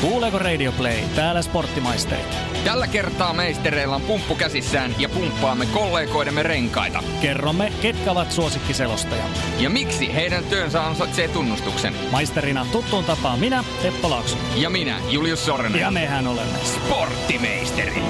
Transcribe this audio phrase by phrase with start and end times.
[0.00, 0.98] Kuuleeko Radio Play?
[1.16, 2.22] Täällä Sporttimaisteri.
[2.64, 7.02] Tällä kertaa meistereillä on pumppu käsissään ja pumppaamme kollegoidemme renkaita.
[7.20, 9.24] Kerromme, ketkä ovat suosikkiselostaja.
[9.58, 11.94] Ja miksi heidän työnsä ansaitsee tunnustuksen.
[12.10, 14.36] Maisterina tuttuun tapaan minä, Teppo Laakso.
[14.56, 15.80] Ja minä, Julius Sornen.
[15.80, 18.02] Ja mehän olemme Sporttimeisteri.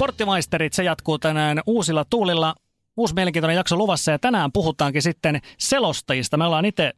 [0.00, 2.54] Sporttimaisterit, se jatkuu tänään uusilla tuulilla.
[2.96, 6.36] Uusi mielenkiintoinen jakso luvassa ja tänään puhutaankin sitten selostajista.
[6.36, 6.92] Me ollaan itse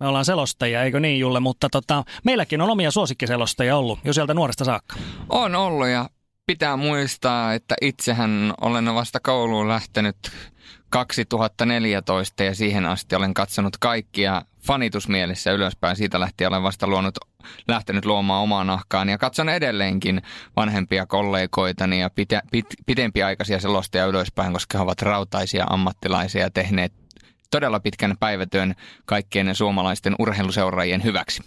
[0.00, 4.34] me ollaan selostajia, eikö niin Julle, mutta tota, meilläkin on omia suosikkiselostajia ollut jo sieltä
[4.34, 4.96] nuoresta saakka.
[5.28, 6.10] On ollut ja
[6.48, 10.16] pitää muistaa, että itsehän olen vasta kouluun lähtenyt
[10.90, 15.96] 2014 ja siihen asti olen katsonut kaikkia fanitusmielessä ylöspäin.
[15.96, 17.18] Siitä lähtien olen vasta luonut,
[17.68, 20.22] lähtenyt luomaan omaa nahkaan ja katson edelleenkin
[20.56, 26.92] vanhempia kollegoitani ja pite, pit, pitempiaikaisia selostajia ylöspäin, koska he ovat rautaisia ammattilaisia ja tehneet
[27.50, 31.42] todella pitkän päivätyön kaikkien suomalaisten urheiluseuraajien hyväksi.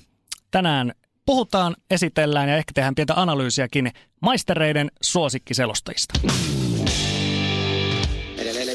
[0.52, 0.92] Tänään
[1.26, 3.92] puhutaan, esitellään ja ehkä tehdään pientä analyysiäkin
[4.22, 6.14] maistereiden suosikkiselostajista.
[8.38, 8.68] Edelleen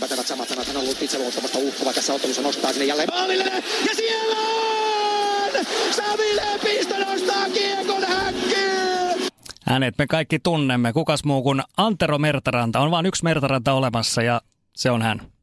[0.00, 0.66] pätevät samat sanat.
[0.66, 2.42] Hän on ollut itseluottamusta uhkava tässä ottelussa.
[2.42, 3.44] Nostaa sinne jälleen maalille.
[3.88, 5.66] Ja siellä on!
[5.90, 9.28] Sami Lepistö nostaa kiekon häkkiin!
[9.66, 10.92] Hänet me kaikki tunnemme.
[10.92, 12.80] Kukas muu kuin Antero Mertaranta.
[12.80, 14.40] On vain yksi Mertaranta olemassa ja
[14.76, 15.35] se on hän.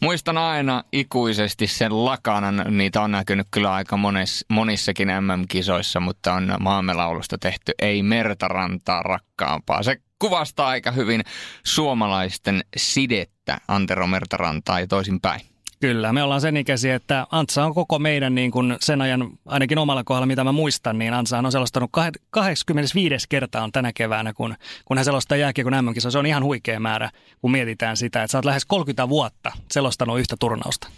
[0.00, 6.54] Muistan aina ikuisesti sen lakanan, niitä on näkynyt kyllä aika mones, monissakin MM-kisoissa, mutta on
[6.60, 9.82] maamelaulusta tehty Ei mertarantaa rakkaampaa.
[9.82, 11.22] Se kuvastaa aika hyvin
[11.64, 15.40] suomalaisten sidettä Antero Mertarantaa ja toisinpäin.
[15.80, 19.78] Kyllä, me ollaan sen ikäisiä, että Antsa on koko meidän niin kuin sen ajan, ainakin
[19.78, 21.90] omalla kohdalla, mitä mä muistan, niin Antsa on selostanut
[22.30, 23.26] 85.
[23.28, 24.54] kertaa on tänä keväänä, kun,
[24.84, 28.38] kun hän selostaa jääkiekon mm Se on ihan huikea määrä, kun mietitään sitä, että sä
[28.38, 30.88] oot lähes 30 vuotta selostanut yhtä turnausta.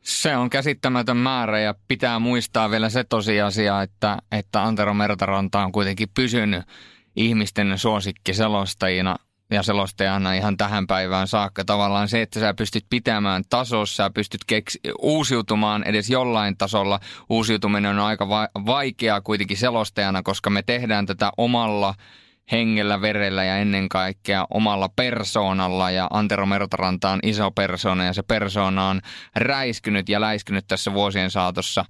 [0.00, 5.72] Se on käsittämätön määrä ja pitää muistaa vielä se tosiasia, että, että Antero Mertaranta on
[5.72, 6.64] kuitenkin pysynyt
[7.16, 9.16] ihmisten suosikki selostajina
[9.50, 11.64] ja selostajana ihan tähän päivään saakka.
[11.64, 17.00] Tavallaan se, että sä pystyt pitämään tasossa, sä pystyt keks- uusiutumaan edes jollain tasolla.
[17.30, 21.94] Uusiutuminen on aika va- vaikeaa kuitenkin selostajana, koska me tehdään tätä omalla–
[22.52, 25.90] hengellä, verellä ja ennen kaikkea omalla persoonalla.
[25.90, 29.00] Ja Antero Mertaranta on iso persoona ja se persoona on
[29.36, 31.84] räiskynyt ja läiskynyt tässä vuosien saatossa.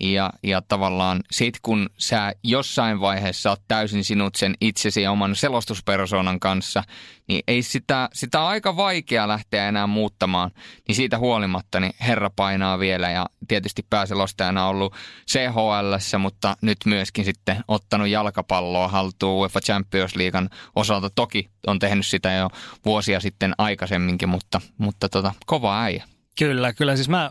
[0.00, 5.36] Ja, ja tavallaan sit kun sä jossain vaiheessa oot täysin sinut sen itsesi ja oman
[5.36, 6.82] selostuspersoonan kanssa,
[7.28, 10.50] niin ei sitä, sitä on aika vaikea lähteä enää muuttamaan.
[10.88, 14.94] Niin siitä huolimatta niin herra painaa vielä ja tietysti pääselostajana ollut
[15.30, 21.10] CHL, mutta nyt myöskin sitten ottanut jalkapalloa haltuun UEFA Champions Leaguean osalta.
[21.10, 22.50] Toki on tehnyt sitä jo
[22.84, 26.04] vuosia sitten aikaisemminkin, mutta, mutta tota, kova äijä.
[26.38, 26.96] Kyllä, kyllä.
[26.96, 27.30] Siis mä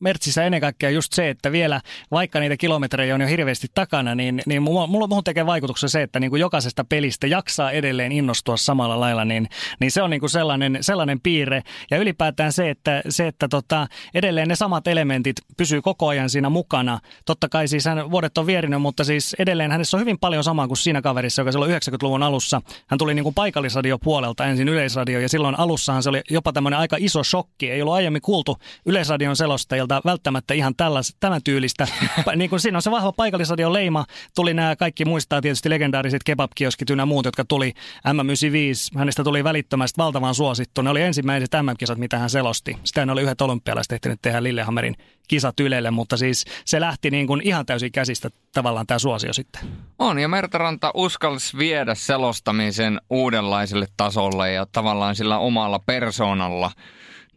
[0.00, 1.80] Mertsissä ennen kaikkea just se, että vielä
[2.10, 6.20] vaikka niitä kilometrejä on jo hirveästi takana, niin, niin mulla, mulla tekee vaikutuksen se, että
[6.20, 9.48] niin kuin jokaisesta pelistä jaksaa edelleen innostua samalla lailla, niin,
[9.80, 11.62] niin se on niin kuin sellainen, sellainen piirre.
[11.90, 16.48] Ja ylipäätään se, että, se, että tota, edelleen ne samat elementit pysyy koko ajan siinä
[16.48, 16.98] mukana.
[17.24, 20.66] Totta kai siis hän vuodet on vierinyt, mutta siis edelleen hänessä on hyvin paljon samaa
[20.66, 22.62] kuin siinä kaverissa, joka silloin 90-luvun alussa.
[22.86, 26.80] Hän tuli niin kuin paikallisradio puolelta ensin yleisradio ja silloin alussahan se oli jopa tämmöinen
[26.80, 27.70] aika iso shokki.
[27.70, 28.56] Ei ollut aiemmin kuultu
[28.86, 31.88] yleisradion selostajilta sieltä välttämättä ihan tällas, tämän tyylistä.
[32.36, 34.04] niin kuin siinä on se vahva paikallisradion leima.
[34.34, 37.72] Tuli nämä kaikki muistaa tietysti legendaariset kebabkioskit ynnä muut, jotka tuli
[38.08, 38.98] M95.
[38.98, 40.82] Hänestä tuli välittömästi valtavan suosittu.
[40.82, 42.76] Ne oli ensimmäiset MM-kisat, mitä hän selosti.
[42.84, 44.96] Sitä ne oli yhdet olympialaiset ehtinyt tehdä Lillehammerin
[45.28, 49.62] kisat Ylelle, mutta siis se lähti niin kuin ihan täysin käsistä tavallaan tämä suosio sitten.
[49.98, 56.70] On, ja Mertaranta uskalsi viedä selostamisen uudenlaiselle tasolle ja tavallaan sillä omalla persoonalla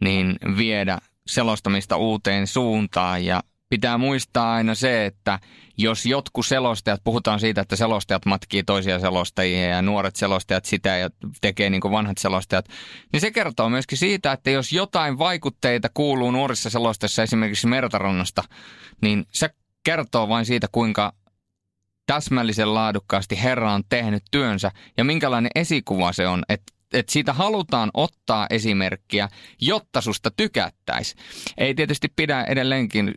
[0.00, 0.98] niin viedä
[1.30, 3.24] selostamista uuteen suuntaan.
[3.24, 5.38] Ja pitää muistaa aina se, että
[5.78, 11.10] jos jotkut selostajat, puhutaan siitä, että selostajat matkii toisia selostajia ja nuoret selostajat sitä ja
[11.40, 12.68] tekee niin kuin vanhat selostajat,
[13.12, 18.44] niin se kertoo myöskin siitä, että jos jotain vaikutteita kuuluu nuorissa selostajissa esimerkiksi Mertarannasta,
[19.02, 19.50] niin se
[19.84, 21.12] kertoo vain siitä, kuinka
[22.06, 27.90] täsmällisen laadukkaasti Herra on tehnyt työnsä ja minkälainen esikuva se on, että että siitä halutaan
[27.94, 29.28] ottaa esimerkkiä,
[29.60, 31.14] jotta susta tykättäisi.
[31.58, 33.14] Ei tietysti pidä edelleenkin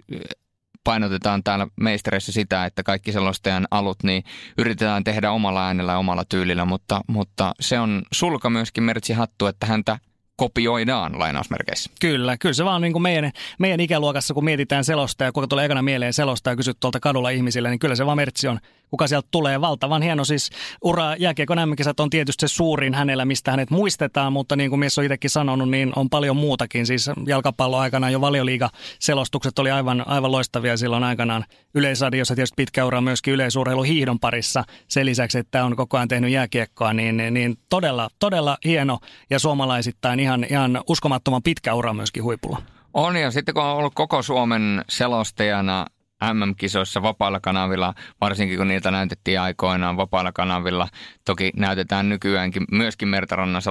[0.83, 4.23] painotetaan täällä meistereissä sitä, että kaikki selostajan alut, niin
[4.57, 9.45] yritetään tehdä omalla äänellä ja omalla tyylillä, mutta, mutta se on sulka myöskin Mertsi Hattu,
[9.45, 9.99] että häntä
[10.35, 11.91] kopioidaan lainausmerkeissä.
[12.01, 15.65] Kyllä, kyllä se vaan niin kuin meidän, meidän ikäluokassa, kun mietitään selosta ja kuka tulee
[15.65, 18.59] ekana mieleen selosta ja kysyt tuolta kadulla ihmisille, niin kyllä se vaan Mertsi on
[18.93, 19.61] kuka sieltä tulee.
[19.61, 20.49] Valtavan hieno siis
[20.81, 24.97] ura jääkiekon mm on tietysti se suurin hänellä, mistä hänet muistetaan, mutta niin kuin mies
[24.97, 26.85] on itsekin sanonut, niin on paljon muutakin.
[26.85, 31.45] Siis jalkapallo aikana jo valioliiga-selostukset oli aivan, aivan loistavia silloin aikanaan
[31.75, 34.63] Yleisradiossa tietysti pitkä ura myöskin yleisurheilu hiihdon parissa.
[34.87, 38.99] Sen lisäksi, että on koko ajan tehnyt jääkiekkoa, niin, niin todella, todella hieno
[39.29, 42.61] ja suomalaisittain ihan, ihan uskomattoman pitkä ura myöskin huipulla.
[42.93, 45.85] On ja sitten kun on ollut koko Suomen selostajana
[46.33, 50.87] MM-kisoissa vapailla kanavilla, varsinkin kun niitä näytettiin aikoinaan vapailla kanavilla,
[51.25, 53.61] toki näytetään nykyäänkin myöskin Mertarannan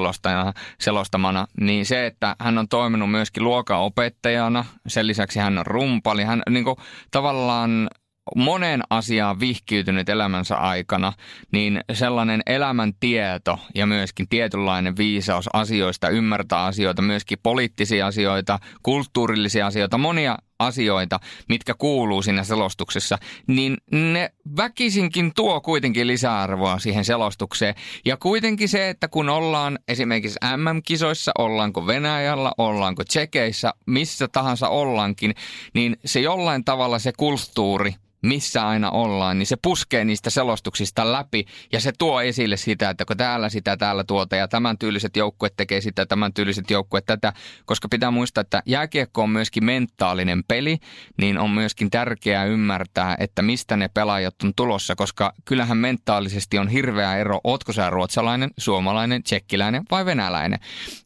[0.80, 6.42] selostamana, niin se, että hän on toiminut myöskin luokanopettajana, sen lisäksi hän on rumpali, hän
[6.50, 6.76] niin kuin,
[7.10, 7.88] tavallaan
[8.36, 11.12] monen asiaan vihkiytynyt elämänsä aikana,
[11.52, 19.98] niin sellainen elämäntieto ja myöskin tietynlainen viisaus asioista, ymmärtää asioita, myöskin poliittisia asioita, kulttuurillisia asioita,
[19.98, 27.74] monia asioita, mitkä kuuluu siinä selostuksessa, niin ne väkisinkin tuo kuitenkin lisäarvoa siihen selostukseen.
[28.04, 35.34] Ja kuitenkin se, että kun ollaan esimerkiksi MM-kisoissa, ollaanko Venäjällä, ollaanko Tsekeissä, missä tahansa ollaankin,
[35.74, 41.44] niin se jollain tavalla se kulttuuri missä aina ollaan, niin se puskee niistä selostuksista läpi
[41.72, 45.56] ja se tuo esille sitä, että kun täällä sitä täällä tuota ja tämän tyyliset joukkueet
[45.56, 47.32] tekee sitä, tämän tyyliset joukkueet tätä,
[47.64, 50.78] koska pitää muistaa, että jääkiekko on myöskin mentaalinen peli,
[51.16, 56.68] niin on myöskin tärkeää ymmärtää, että mistä ne pelaajat on tulossa, koska kyllähän mentaalisesti on
[56.68, 60.58] hirveä ero, ootko sä ruotsalainen, suomalainen, tsekkiläinen vai venäläinen.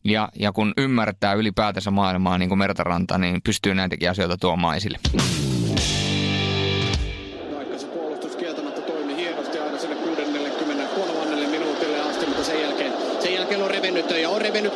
[0.04, 4.98] Ja, ja kun ymmärtää ylipäätänsä maailmaa niin kuin Mertaranta, niin pystyy näitäkin asioita tuomaan esille.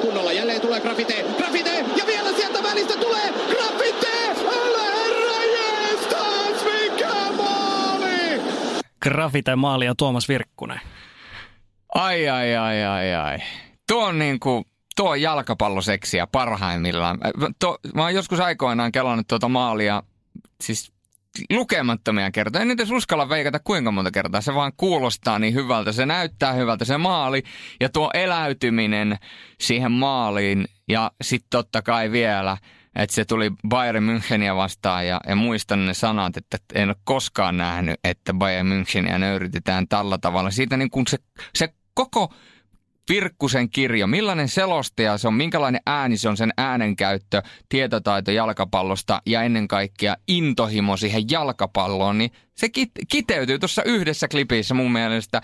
[0.01, 0.33] Kunnolla.
[0.33, 4.31] Jälleen tulee Grafite, Grafite ja vielä sieltä välistä tulee Grafite!
[4.47, 8.41] Älä herra jestas, mikä maali!
[9.03, 10.81] Grafite maali ja Tuomas Virkkunen.
[11.95, 13.39] Ai, ai, ai, ai, ai.
[13.89, 14.65] Tuo on niin kuin,
[14.97, 17.19] tuo on jalkapalloseksiä parhaimmillaan.
[17.59, 20.03] Tuo, mä oon joskus aikoinaan kelannut tuota maalia,
[20.61, 20.93] siis
[21.53, 22.63] lukemattomia kertoja.
[22.63, 24.41] En niitä uskalla veikata kuinka monta kertaa.
[24.41, 25.93] Se vaan kuulostaa niin hyvältä.
[25.93, 27.43] Se näyttää hyvältä se maali
[27.81, 29.19] ja tuo eläytyminen
[29.61, 30.65] siihen maaliin.
[30.89, 32.57] Ja sitten totta kai vielä,
[32.97, 37.57] että se tuli Bayern Müncheniä vastaan ja, ja muistan ne sanat, että en ole koskaan
[37.57, 40.51] nähnyt, että Bayern Müncheniä nöyrytetään tällä tavalla.
[40.51, 41.19] Siitä niin kuin se,
[41.55, 42.33] se koko
[43.11, 49.43] Virkkusen kirjo, millainen selostaja se on, minkälainen ääni se on, sen äänenkäyttö, tietotaito jalkapallosta ja
[49.43, 52.69] ennen kaikkea intohimo siihen jalkapalloon, niin se
[53.09, 55.41] kiteytyy tuossa yhdessä klipissä mun mielestä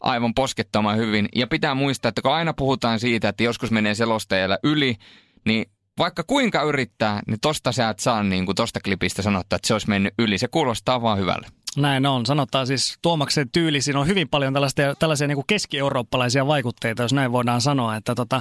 [0.00, 1.28] aivan poskettoman hyvin.
[1.34, 4.96] Ja pitää muistaa, että kun aina puhutaan siitä, että joskus menee selostajalla yli,
[5.44, 5.66] niin
[5.98, 9.74] vaikka kuinka yrittää, niin tosta sä et saa niin kuin tosta klipistä sanottaa, että se
[9.74, 10.38] olisi mennyt yli.
[10.38, 11.46] Se kuulostaa vaan hyvälle.
[11.76, 12.26] Näin on.
[12.26, 17.32] Sanotaan siis Tuomaksen tyyli, siinä on hyvin paljon tällaisia, tällaisia niin keski-eurooppalaisia vaikutteita, jos näin
[17.32, 17.96] voidaan sanoa.
[17.96, 18.40] Että tota,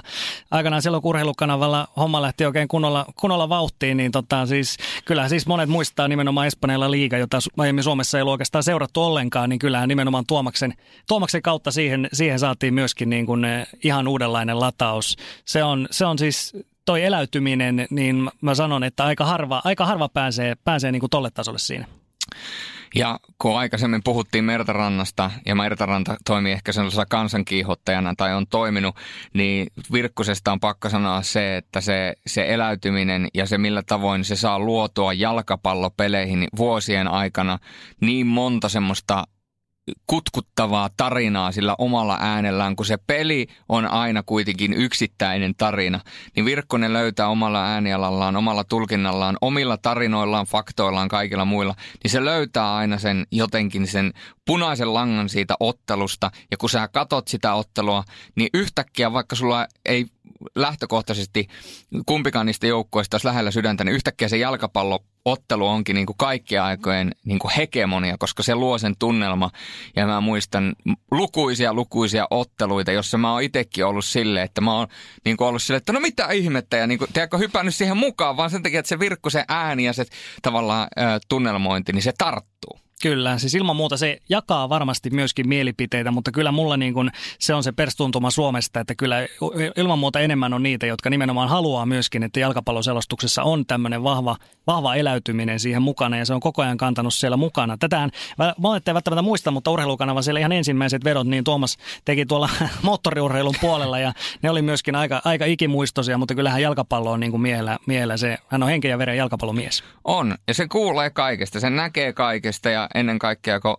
[0.51, 5.47] aikanaan silloin kun urheilukanavalla homma lähti oikein kunnolla, kunnolla vauhtiin, niin tota, siis, kyllä siis
[5.47, 9.89] monet muistaa nimenomaan Espanjalla liiga, jota aiemmin Suomessa ei ollut oikeastaan seurattu ollenkaan, niin kyllähän
[9.89, 10.73] nimenomaan Tuomaksen,
[11.07, 15.15] Tuomaksen kautta siihen, siihen saatiin myöskin niin kuin eh, ihan uudenlainen lataus.
[15.45, 16.53] Se on, se on siis
[16.85, 21.31] toi eläytyminen, niin mä sanon, että aika harva, aika harva pääsee, pääsee niin kuin tolle
[21.31, 21.85] tasolle siinä.
[22.95, 28.95] Ja kun aikaisemmin puhuttiin Mertarannasta ja Mertaranta toimii ehkä sellaisena kansankiihottajana tai on toiminut,
[29.33, 34.35] niin Virkkusesta on pakko sanoa se, että se, se eläytyminen ja se millä tavoin se
[34.35, 37.59] saa luotua jalkapallopeleihin vuosien aikana
[38.01, 39.23] niin monta semmoista
[40.07, 45.99] kutkuttavaa tarinaa sillä omalla äänellään, kun se peli on aina kuitenkin yksittäinen tarina,
[46.35, 52.75] niin Virkkonen löytää omalla äänialallaan, omalla tulkinnallaan, omilla tarinoillaan, faktoillaan, kaikilla muilla, niin se löytää
[52.75, 54.13] aina sen jotenkin sen
[54.45, 58.03] punaisen langan siitä ottelusta, ja kun sä katot sitä ottelua,
[58.35, 60.05] niin yhtäkkiä vaikka sulla ei
[60.55, 61.47] lähtökohtaisesti
[62.05, 64.37] kumpikaan niistä joukkueista olisi lähellä sydäntä, niin yhtäkkiä se
[65.25, 69.51] jalkapalloottelu onkin niin kuin kaikkien aikojen niin kuin hegemonia, koska se luo sen tunnelma.
[69.95, 70.75] Ja mä muistan
[71.11, 74.87] lukuisia, lukuisia otteluita, jossa mä oon itsekin ollut silleen, että mä oon
[75.25, 78.37] niin kuin ollut silleen, että no mitä ihmettä, ja niin kuin, tiedätkö, hypännyt siihen mukaan,
[78.37, 80.05] vaan sen takia, että se virkku, se ääni ja se
[80.41, 80.87] tavallaan
[81.29, 82.82] tunnelmointi, niin se tarttuu.
[83.03, 87.53] Kyllä, siis ilman muuta se jakaa varmasti myöskin mielipiteitä, mutta kyllä mulla niin kuin se
[87.53, 89.27] on se perstuntuma Suomesta, että kyllä
[89.77, 94.35] ilman muuta enemmän on niitä, jotka nimenomaan haluaa myöskin, että jalkapalloselostuksessa on tämmöinen vahva,
[94.67, 97.77] vahva eläytyminen siihen mukana ja se on koko ajan kantanut siellä mukana.
[97.77, 98.11] Tätähän,
[98.57, 102.49] monet ei välttämättä muista, mutta urheilukanava siellä ihan ensimmäiset vedot, niin Tuomas teki tuolla
[102.81, 107.41] moottoriurheilun puolella ja ne oli myöskin aika, aika ikimuistoisia, mutta kyllähän jalkapallo on niin kuin
[107.41, 109.83] miehellä, miehellä se, hän on henken ja veren jalkapallomies.
[110.03, 113.77] On, ja se kuulee kaikesta, se näkee kaikesta ja ennen kaikkea, kun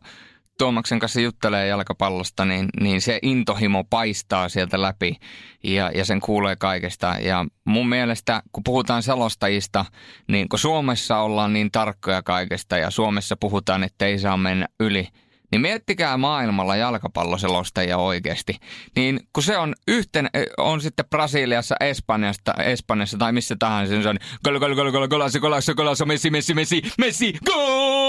[0.59, 5.17] Tuomaksen kanssa juttelee jalkapallosta, niin, niin se intohimo paistaa sieltä läpi
[5.65, 7.17] ja, ja sen kuulee kaikesta.
[7.21, 9.85] Ja mun mielestä, kun puhutaan selostajista,
[10.29, 15.09] niin kun Suomessa ollaan niin tarkkoja kaikesta ja Suomessa puhutaan, että ei saa mennä yli–
[15.55, 18.57] niin miettikää maailmalla jalkapalloselostajia oikeasti.
[18.97, 24.09] Niin kun se on yhten, on sitten Brasiliassa, Espanjasta, Espanjassa tai missä tahansa, niin se
[24.09, 28.04] on gol, gol, gol, gol, golasi, golasi, golasi, Messi, Messi, Messi, Messi, gol!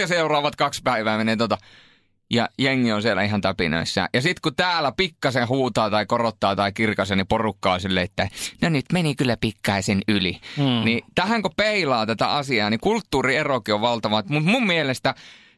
[0.00, 1.58] Ja seuraavat kaksi päivää menee tota
[2.30, 4.08] ja jengi on siellä ihan täpinöissä.
[4.14, 8.28] Ja sitten kun täällä pikkasen huutaa tai korottaa tai kirkasen, niin porukkaa sille, että
[8.62, 10.40] no nyt meni kyllä pikkaisen yli.
[10.56, 10.84] Hmm.
[10.84, 14.16] Niin tähän kun peilaa tätä asiaa, niin kulttuurierokin on valtava.
[14.16, 15.14] Mutta mun mielestä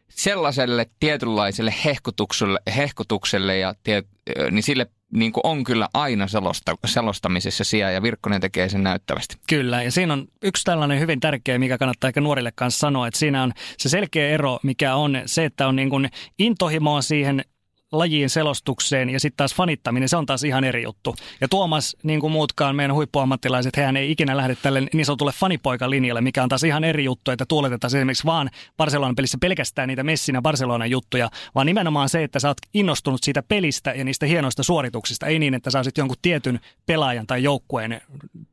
[0.08, 4.02] sellaiselle tietynlaiselle hehkutukselle, hehkutukselle ja tie,
[4.50, 9.36] niin sille niin kuin on kyllä aina selosta, selostamisessa sijaa ja Virkkonen tekee sen näyttävästi.
[9.48, 13.18] Kyllä ja siinä on yksi tällainen hyvin tärkeä, mikä kannattaa ehkä nuorille kanssa sanoa, että
[13.18, 16.08] siinä on se selkeä ero, mikä on se, että on niin kuin
[16.38, 17.44] intohimoa siihen
[17.92, 21.16] lajiin selostukseen ja sitten taas fanittaminen, se on taas ihan eri juttu.
[21.40, 26.20] Ja Tuomas, niin kuin muutkaan meidän huippuammattilaiset, hän ei ikinä lähde tälle niin sanotulle fanipoikalinjalle,
[26.20, 30.34] mikä on taas ihan eri juttu, että tuoletetaan esimerkiksi vaan Barcelonan pelissä pelkästään niitä Messin
[30.34, 34.62] ja Barcelonan juttuja, vaan nimenomaan se, että sä oot innostunut siitä pelistä ja niistä hienoista
[34.62, 38.00] suorituksista, ei niin, että sä olisit jonkun tietyn pelaajan tai joukkueen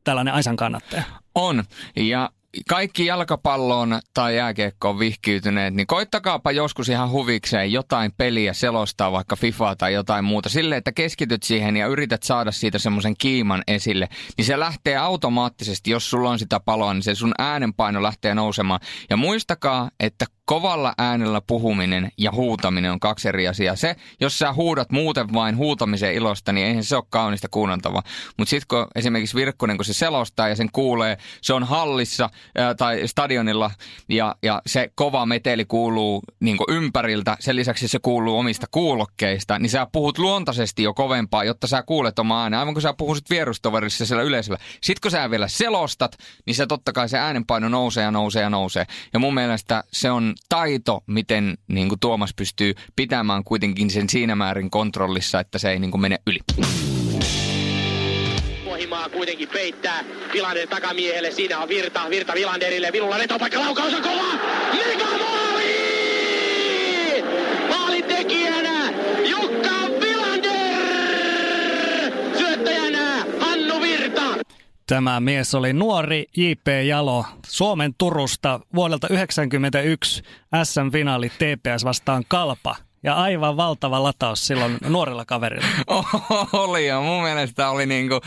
[0.03, 1.03] tällainen aisan kannattaja.
[1.35, 1.63] On,
[1.95, 2.29] ja
[2.69, 9.75] kaikki jalkapalloon tai jääkiekkoon vihkiytyneet, niin koittakaapa joskus ihan huvikseen jotain peliä selostaa, vaikka FIFA
[9.75, 14.45] tai jotain muuta, sille että keskityt siihen ja yrität saada siitä semmoisen kiiman esille, niin
[14.45, 18.79] se lähtee automaattisesti, jos sulla on sitä paloa, niin se sun äänenpaino lähtee nousemaan.
[19.09, 23.75] Ja muistakaa, että kovalla äänellä puhuminen ja huutaminen on kaksi eri asiaa.
[23.75, 28.03] Se, jos sä huudat muuten vain huutamisen ilosta, niin eihän se ole kaunista kuunneltavaa.
[28.37, 32.29] Mutta sitten kun esimerkiksi Virkkunen, kun se selostaa ja sen kuulee, se on hallissa
[32.77, 33.71] tai stadionilla
[34.09, 39.69] ja, ja se kova meteli kuuluu niin ympäriltä, sen lisäksi se kuuluu omista kuulokkeista, niin
[39.69, 44.05] sä puhut luontaisesti jo kovempaa, jotta sä kuulet oma äänen, aivan kun sä puhuisit vierustoverissa
[44.05, 44.59] siellä yleisöllä.
[44.81, 48.49] Sitten kun sä vielä selostat, niin se totta kai se äänenpaino nousee ja nousee ja
[48.49, 48.85] nousee.
[49.13, 54.69] Ja mun mielestä se on taito, miten niin Tuomas pystyy pitämään kuitenkin sen siinä määrin
[54.69, 56.39] kontrollissa, että se ei niin mene yli.
[58.83, 61.31] Pohimaa kuitenkin peittää Vilander takamiehelle.
[61.31, 62.91] Siinä on Virta, Virta Vilanderille.
[62.91, 64.33] Vilulla vetopaikka, laukaus on kova!
[64.73, 65.73] Mega maali!
[67.69, 68.93] Maalin tekijänä
[69.29, 69.69] Jukka
[74.87, 76.67] Tämä mies oli nuori J.P.
[76.87, 80.23] Jalo Suomen Turusta vuodelta 1991
[80.63, 82.75] SM-finaali TPS vastaan Kalpa.
[83.03, 85.67] Ja aivan valtava lataus silloin nuorella kaverilla.
[86.53, 88.21] oli ja mun mielestä oli niinku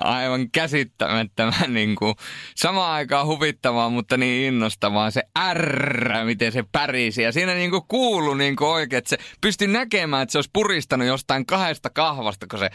[0.00, 2.14] aivan käsittämättömän niinku,
[2.56, 5.22] samaan aikaan huvittavaa, mutta niin innostavaa se
[5.52, 7.22] R, miten se pärisi.
[7.22, 11.46] Ja siinä niinku kuulu niinku oikein, että se pystyi näkemään, että se olisi puristanut jostain
[11.46, 12.70] kahdesta kahvasta, kun se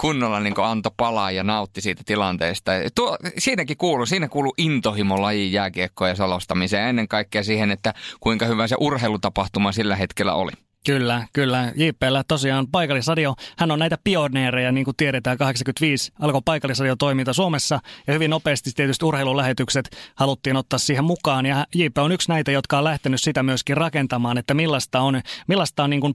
[0.00, 2.72] kunnolla niin antoi palaa ja nautti siitä tilanteesta.
[2.94, 8.66] Tuo, siinäkin kuuluu, siinä kuuluu intohimo lajin jääkiekkoja salostamiseen ennen kaikkea siihen, että kuinka hyvä
[8.66, 10.52] se urheilutapahtuma sillä hetkellä oli.
[10.86, 11.72] Kyllä, kyllä.
[11.76, 17.80] JPllä tosiaan paikallisradio, hän on näitä pioneereja, niin kuin tiedetään, 85 alkoi paikallisradio toiminta Suomessa
[18.06, 21.46] ja hyvin nopeasti tietysti urheilulähetykset haluttiin ottaa siihen mukaan.
[21.46, 25.84] Ja JP on yksi näitä, jotka on lähtenyt sitä myöskin rakentamaan, että millaista on, millaista
[25.84, 26.14] on niin kuin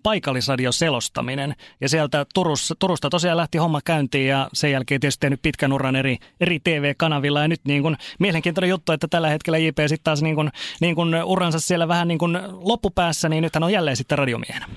[0.71, 1.55] selostaminen.
[1.81, 5.95] Ja sieltä Turussa, Turusta tosiaan lähti homma käyntiin ja sen jälkeen tietysti tehnyt pitkän uran
[5.95, 10.21] eri, eri TV-kanavilla ja nyt niin kuin mielenkiintoinen juttu, että tällä hetkellä JP sitten taas
[10.21, 10.51] niin kuin,
[10.81, 14.52] niin kuin uransa siellä vähän niin kuin loppupäässä, niin nyt hän on jälleen sitten radiomiehenä
[14.53, 14.67] miehenä.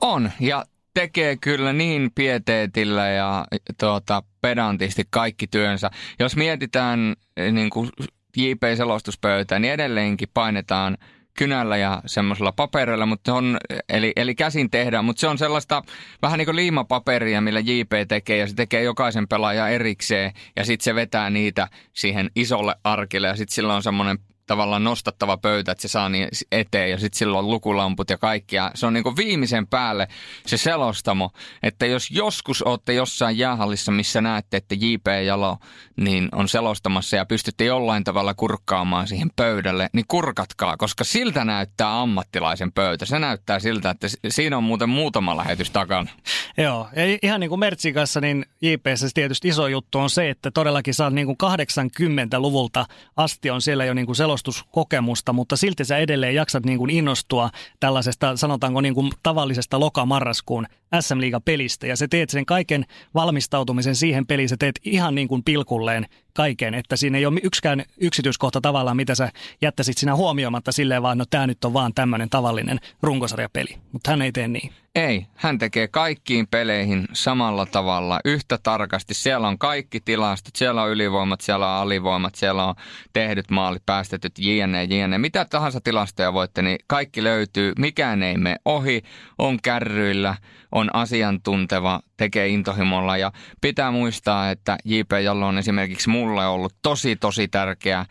[0.00, 0.64] On, ja
[0.94, 3.44] tekee kyllä niin pieteetillä ja
[3.80, 5.90] tuota, pedantisti kaikki työnsä.
[6.18, 7.90] Jos mietitään eh, niin kuin
[8.36, 10.98] JP-selostuspöytää, niin edelleenkin painetaan–
[11.38, 15.82] kynällä ja semmoisella paperilla, mutta on, eli, eli käsin tehdään, mutta se on sellaista
[16.22, 20.84] vähän niin kuin liimapaperia, millä JP tekee ja se tekee jokaisen pelaajan erikseen ja sitten
[20.84, 25.82] se vetää niitä siihen isolle arkille ja sitten sillä on semmoinen tavallaan nostattava pöytä, että
[25.82, 28.56] se saa niin eteen ja sitten silloin lukulamput ja kaikki.
[28.56, 30.08] Ja se on niin kuin viimeisen päälle
[30.46, 31.30] se selostamo,
[31.62, 35.06] että jos joskus olette jossain jäähallissa, missä näette, että J.P.
[35.26, 35.56] Jalo
[35.96, 42.00] niin on selostamassa ja pystytte jollain tavalla kurkkaamaan siihen pöydälle, niin kurkatkaa, koska siltä näyttää
[42.00, 43.06] ammattilaisen pöytä.
[43.06, 46.10] Se näyttää siltä, että siinä on muuten muutama lähetys takana.
[46.58, 50.50] Joo, ja ihan niin kuin Mertsin kanssa, niin JPssä tietysti iso juttu on se, että
[50.50, 55.98] todellakin saat niin kuin 80-luvulta asti on siellä jo niin kuin selostuskokemusta, mutta silti sä
[55.98, 60.66] edelleen jaksat niin kuin innostua tällaisesta, sanotaanko niin kuin tavallisesta lokamarraskuun
[61.00, 62.84] SM pelistä ja sä teet sen kaiken
[63.14, 67.84] valmistautumisen siihen peliin, sä teet ihan niin kuin pilkulleen kaiken, että siinä ei ole yksikään
[68.00, 69.30] yksityiskohta tavallaan, mitä sä
[69.62, 74.22] jättäisit sinä huomioimatta silleen vaan, no tämä nyt on vaan tämmöinen tavallinen runkosarjapeli, mutta hän
[74.22, 74.72] ei tee niin.
[74.94, 79.14] Ei, hän tekee kaikkiin peleihin samalla tavalla, yhtä tarkasti.
[79.14, 82.74] Siellä on kaikki tilastot, siellä on ylivoimat, siellä on alivoimat, siellä on
[83.12, 85.18] tehdyt maalit, päästetyt, jne, jne.
[85.18, 89.02] Mitä tahansa tilastoja voitte, niin kaikki löytyy, mikään ei mene ohi,
[89.38, 90.34] on kärryillä,
[90.72, 95.12] on asiantunteva, tekee intohimolla ja pitää muistaa, että J.P.
[95.24, 98.06] Jallo on esimerkiksi mulle ollut tosi, tosi tärkeä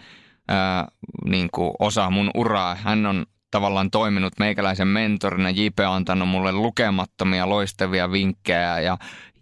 [0.48, 0.88] ää,
[1.26, 2.76] niin kuin osa mun uraa.
[2.76, 5.50] Hän on tavallaan toiminut meikäläisen mentorina.
[5.50, 8.98] JP on antanut mulle lukemattomia loistavia vinkkejä ja,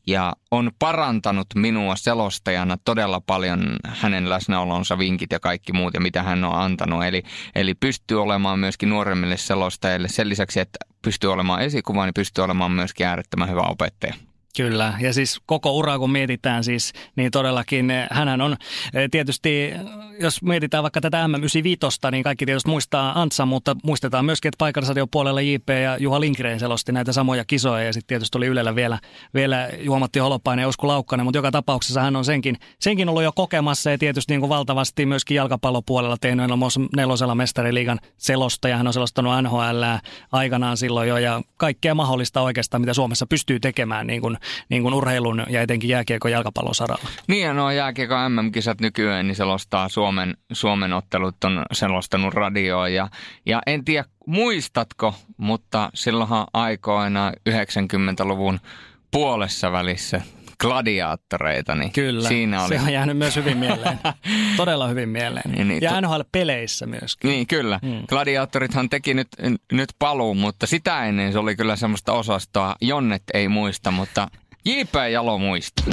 [0.08, 6.24] ja on parantanut minua selostajana todella paljon hänen läsnäolonsa, vinkit ja kaikki muut ja mitä
[6.24, 7.04] hän on antanut.
[7.04, 7.24] Eli,
[7.56, 12.72] eli pystyy olemaan myöskin nuoremmille selostajille sen lisäksi, että pystyy olemaan esikuva, niin pystyy olemaan
[12.72, 14.29] myöskin äärettömän hyvä opettaja.
[14.60, 18.58] Kyllä, ja siis koko ura kun mietitään siis, niin todellakin eh, hän on
[18.94, 19.72] eh, tietysti,
[20.20, 25.10] jos mietitään vaikka tätä M95, niin kaikki tietysti muistaa Antsa, mutta muistetaan myöskin, että paikallisradion
[25.12, 29.00] puolella JP ja Juha Lindgren selosti näitä samoja kisoja, ja sitten tietysti oli Ylellä vielä,
[29.34, 33.32] vielä Juha-Matti Holopainen ja Osku Laukkanen, mutta joka tapauksessa hän on senkin, senkin ollut jo
[33.36, 36.46] kokemassa, ja tietysti niin kuin valtavasti myöskin jalkapallopuolella tehnyt
[36.96, 39.84] nelosella mestariliigan selostaja, hän on selostanut NHL
[40.32, 44.38] aikanaan silloin jo, ja kaikkea mahdollista oikeastaan, mitä Suomessa pystyy tekemään niin kuin
[44.70, 47.10] niin kuin urheilun ja etenkin jääkiekon jalkapallon saralla.
[47.28, 53.10] Niin ja nuo jääkiekon MM-kisat nykyään, niin selostaa Suomen, Suomen ottelut on selostanut radioa ja,
[53.46, 58.60] ja en tiedä muistatko, mutta silloinhan aikoina 90-luvun
[59.12, 60.22] puolessa välissä
[60.60, 62.76] gladiaattoreita, niin Kyllä, siinä oli.
[62.76, 64.00] se on jäänyt myös hyvin mieleen.
[64.58, 65.52] Todella hyvin mieleen.
[65.52, 67.30] Niin, niin, ja NHL-peleissä myöskin.
[67.30, 67.80] Niin, kyllä.
[67.82, 68.04] Mm.
[68.08, 69.28] Gladiaattorithan teki nyt,
[69.72, 72.76] nyt paluu, mutta sitä ennen se oli kyllä semmoista osastoa.
[72.82, 74.28] Jonnet ei muista, mutta
[74.66, 74.96] J.P.
[75.12, 75.84] Jalo muista.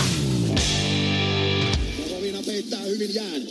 [2.13, 3.43] Rovina peittää hyvin jään.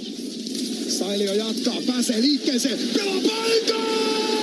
[1.00, 4.35] Sailio jatkaa, pääsee liikkeeseen, pelaa paikkaan!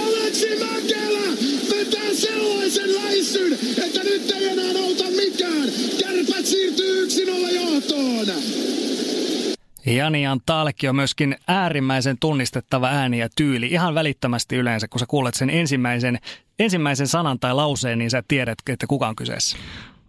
[0.00, 1.36] Aleksi Mäkelä
[1.70, 3.52] vetää sellaisen läissyn,
[3.86, 5.68] että nyt ei enää auta mikään.
[6.00, 8.26] Kärpät siirtyy 1-0 johtoon.
[9.86, 13.66] Janian Talki on myöskin äärimmäisen tunnistettava ääni ja tyyli.
[13.66, 16.18] Ihan välittömästi yleensä, kun sä kuulet sen ensimmäisen,
[16.58, 19.56] ensimmäisen sanan tai lauseen, niin sä tiedät, että kuka on kyseessä.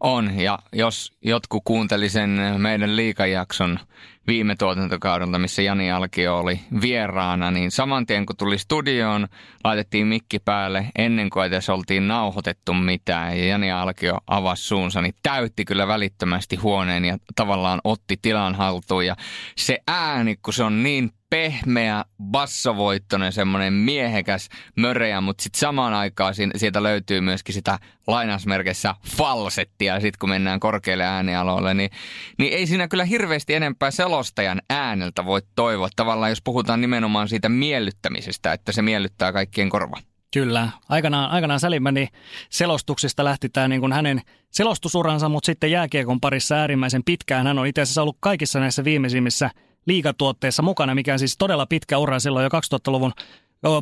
[0.03, 3.79] On, ja jos jotkut kuunteli sen meidän liikajakson
[4.27, 9.27] viime tuotantokaudelta, missä Jani Alkio oli vieraana, niin saman tien kun tuli studioon,
[9.63, 13.39] laitettiin mikki päälle ennen kuin edes oltiin nauhoitettu mitään.
[13.39, 19.05] Ja Jani Alkio avasi suunsa, niin täytti kyllä välittömästi huoneen ja tavallaan otti tilan haltuun.
[19.05, 19.15] Ja
[19.57, 26.33] se ääni, kun se on niin pehmeä, bassovoittoinen, semmoinen miehekäs möreä, mutta sitten samaan aikaan
[26.55, 31.89] sieltä löytyy myöskin sitä lainausmerkeissä falsettia, sitten kun mennään korkealle äänialoille, niin,
[32.37, 35.89] niin ei siinä kyllä hirveästi enempää selostajan ääneltä voi toivoa.
[35.95, 39.97] Tavallaan jos puhutaan nimenomaan siitä miellyttämisestä, että se miellyttää kaikkien korva.
[40.33, 40.69] Kyllä.
[40.89, 42.07] Aikanaan, aikanaan Sälimäni
[42.49, 47.47] selostuksista lähti tämä niin kuin hänen selostusuransa, mutta sitten jääkiekon parissa äärimmäisen pitkään.
[47.47, 49.49] Hän on itse asiassa ollut kaikissa näissä viimeisimmissä
[49.85, 53.13] liikatuotteissa mukana, mikä on siis todella pitkä ura silloin jo 2000-luvun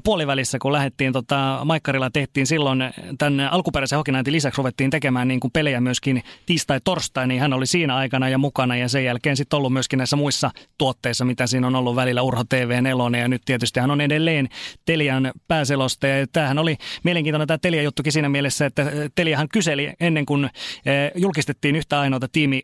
[0.03, 2.79] puolivälissä, kun lähdettiin, tota, Maikkarilla tehtiin silloin
[3.17, 7.95] tänne alkuperäisen hokinäintin lisäksi ruvettiin tekemään niin kuin pelejä myöskin tiistai-torstai, niin hän oli siinä
[7.95, 11.75] aikana ja mukana ja sen jälkeen sitten ollut myöskin näissä muissa tuotteissa, mitä siinä on
[11.75, 14.49] ollut välillä Urho TV 4 ja nyt tietysti hän on edelleen
[14.85, 20.25] Telian pääselosta ja tämähän oli mielenkiintoinen tämä Telia juttukin siinä mielessä, että Teliahan kyseli ennen
[20.25, 22.61] kuin eh, julkistettiin yhtä ainoata tiimi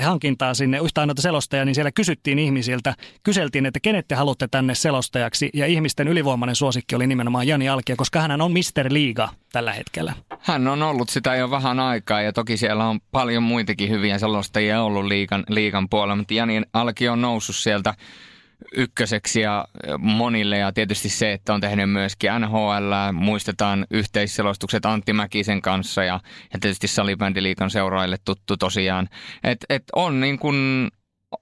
[0.00, 4.74] hankintaa sinne, yhtä ainoata selostajaa, niin siellä kysyttiin ihmisiltä, kyseltiin, että kenet te haluatte tänne
[4.74, 5.50] selostajaksi.
[5.54, 8.92] Ja ihmisten ylivoimainen suosikki oli nimenomaan Jani Alkia, koska hän on Mr.
[8.92, 10.12] Liiga tällä hetkellä.
[10.40, 14.82] Hän on ollut sitä jo vähän aikaa ja toki siellä on paljon muitakin hyviä selostajia
[14.82, 17.94] ollut liikan, liikan puolella, mutta Jani Alki on noussut sieltä
[18.76, 19.64] ykköseksi ja
[19.98, 26.20] monille ja tietysti se, että on tehnyt myöskin NHL, muistetaan yhteisselostukset Antti Mäkisen kanssa ja,
[26.52, 29.08] ja tietysti Salibändiliikan seuraajille tuttu tosiaan.
[29.44, 30.88] Et, et on niin kuin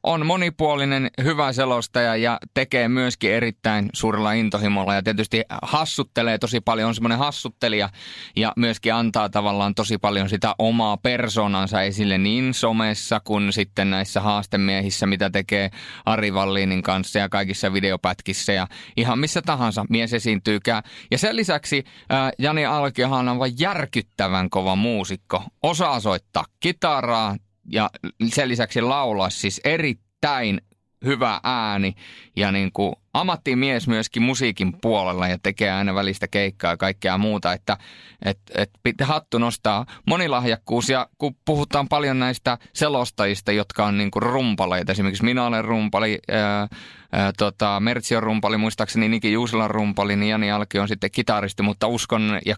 [0.02, 6.88] on monipuolinen, hyvä selostaja ja tekee myöskin erittäin suurella intohimolla ja tietysti hassuttelee tosi paljon,
[6.88, 7.88] on semmoinen hassuttelija
[8.36, 14.20] ja myöskin antaa tavallaan tosi paljon sitä omaa persoonansa esille niin somessa kuin sitten näissä
[14.20, 15.70] haastemiehissä, mitä tekee
[16.06, 20.82] Ari Vallinin kanssa ja kaikissa videopätkissä ja ihan missä tahansa mies esiintyykään.
[21.10, 27.36] Ja sen lisäksi ää, Jani Alkiohan on aivan järkyttävän kova muusikko, osaa soittaa kitaraa,
[27.72, 27.90] ja
[28.28, 30.60] sen lisäksi laulaa siis erittäin
[31.04, 31.94] hyvä ääni
[32.36, 37.52] ja niin kuin ammattimies myöskin musiikin puolella ja tekee aina välistä keikkaa ja kaikkea muuta,
[37.52, 37.76] että
[38.24, 44.10] et, et pitää hattu nostaa monilahjakkuus ja kun puhutaan paljon näistä selostajista, jotka on niin
[44.10, 46.68] kuin rumpaleita, esimerkiksi minä olen rumpali, ää,
[47.12, 51.62] ää, tota, Mertsi on rumpali, muistaakseni Niki Juusila rumpali, niin Jani Alki on sitten kitaristi,
[51.62, 52.56] mutta uskon ja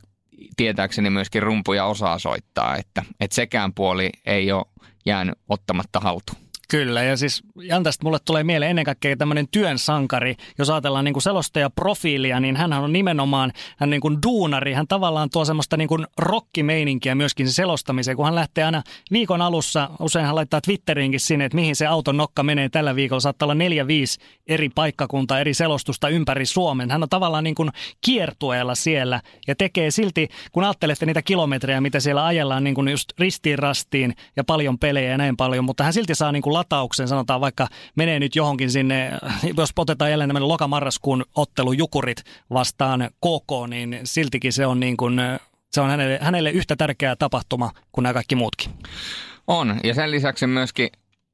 [0.57, 4.67] tietääkseni myöskin rumpuja osaa soittaa, että, että sekään puoli ei ole
[5.07, 6.48] jäänyt ottamatta haltuun.
[6.71, 10.35] Kyllä, ja siis Jantasta mulle tulee mieleen ennen kaikkea tämmöinen työn sankari.
[10.59, 14.73] Jos ajatellaan niin selostajaprofiilia, niin hän on nimenomaan hän niin kuin duunari.
[14.73, 19.43] Hän tavallaan tuo semmoista niin kuin rockimeininkiä myöskin se selostamiseen, kun hän lähtee aina viikon
[19.43, 23.21] alussa, usein hän laittaa Twitteriinkin sinne, että mihin se auton nokka menee tällä viikolla.
[23.21, 26.91] Saattaa olla neljä, viisi eri paikkakuntaa, eri selostusta ympäri Suomen.
[26.91, 27.71] Hän on tavallaan niin kuin
[28.05, 33.13] kiertueella siellä ja tekee silti, kun ajattelette niitä kilometrejä, mitä siellä ajellaan niin kuin just
[33.19, 37.09] ristiin rastiin ja paljon pelejä ja näin paljon, mutta hän silti saa niin kuin latauksen,
[37.09, 39.11] sanotaan vaikka menee nyt johonkin sinne,
[39.57, 45.21] jos otetaan jälleen tämmöinen lokamarraskuun ottelu Jukurit vastaan koko, niin siltikin se on niin kuin,
[45.73, 48.71] se on hänelle, hänelle yhtä tärkeä tapahtuma kuin nämä kaikki muutkin.
[49.47, 50.89] On, ja sen lisäksi myöskin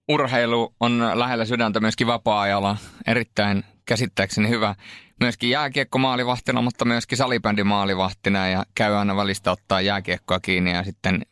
[0.08, 2.76] urheilu on lähellä sydäntä myöskin vapaa-ajalla.
[3.06, 4.74] Erittäin käsittääkseni hyvä.
[5.20, 10.84] Myöskin jääkiekko maalivahtina, mutta myöskin salibändi maalivahtina ja käy aina välistä ottaa jääkiekkoa kiinni ja
[10.84, 11.22] sitten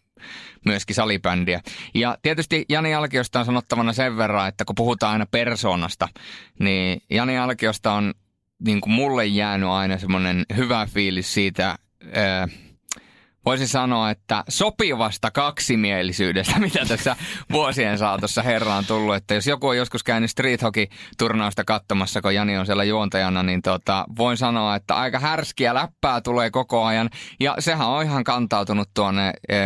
[0.65, 1.61] myöskin salibändiä.
[1.95, 6.09] Ja tietysti Jani Alkiosta on sanottavana sen verran, että kun puhutaan aina persoonasta,
[6.59, 8.15] niin Jani Alkiosta on
[8.65, 11.79] niin kuin mulle jäänyt aina semmoinen hyvä fiilis siitä,
[13.45, 17.17] voisin sanoa, että sopivasta kaksimielisyydestä, mitä tässä
[17.53, 19.15] vuosien saatossa herra on tullut.
[19.15, 23.63] Että jos joku on joskus käynyt street hockey-turnausta katsomassa, kun Jani on siellä juontajana, niin
[23.63, 27.11] tota, voin sanoa, että aika härskiä läppää tulee koko ajan.
[27.41, 29.57] Ja sehän on ihan kantautunut tuonne e,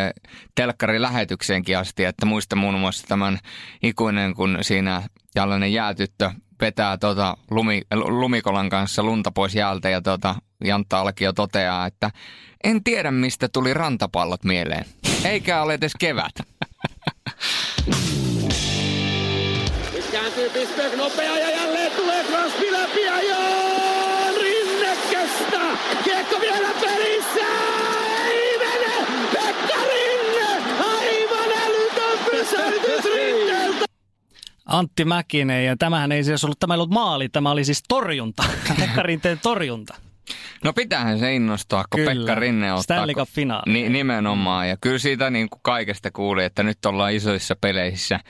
[0.54, 3.38] telkkarin lähetykseenkin asti, että muista muun muassa tämän
[3.82, 5.02] ikuinen, kun siinä
[5.34, 11.86] tällainen jäätyttö vetää tota lumi, lumikolan kanssa lunta pois jäältä ja tota, Jantta Alkio toteaa,
[11.86, 12.10] että
[12.64, 14.84] en tiedä mistä tuli rantapallot mieleen.
[15.24, 16.32] Eikä ole edes kevät.
[19.92, 25.76] Nyt kääntyy Bisberg nopea ja jälleen tulee Crosby läpi ja joo, Rinne kestää.
[26.04, 27.46] Kiekko vielä pelissä.
[28.28, 29.06] Ei mene.
[29.32, 30.62] Pekka Rinne.
[30.80, 33.84] Aivan älytön pysäytys Rinneltä.
[34.66, 38.44] Antti Mäkinen, ja tämähän ei siis ollut, tämä ei ollut maali, tämä oli siis torjunta,
[38.80, 39.94] Pekka Rinteen torjunta.
[40.64, 42.14] No pitäähän se innostua, kun Kyllä.
[42.14, 42.82] Pekka Rinne ottaa.
[42.82, 43.72] Stanley Cup-finaali.
[43.72, 44.68] Ni, nimenomaan.
[44.68, 48.20] Ja kyllä siitä niin kuin kaikesta kuuli, että nyt ollaan isoissa peleissä,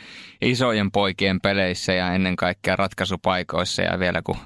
[0.40, 3.82] isojen poikien peleissä ja ennen kaikkea ratkaisupaikoissa.
[3.82, 4.36] Ja vielä kun